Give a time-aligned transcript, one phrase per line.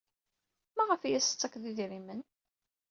[0.75, 2.21] Maɣef ay as-tettakfed idrimen?